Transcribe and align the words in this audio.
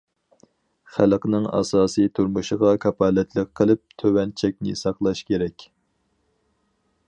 خەلقنىڭ 0.93 1.43
ئاساسىي 1.57 2.09
تۇرمۇشىغا 2.19 2.73
كاپالەتلىك 2.85 3.53
قىلىپ، 3.61 3.85
تۆۋەن 4.03 4.33
چەكنى 4.43 4.77
ساقلاش 4.83 5.25
كېرەك. 5.31 5.67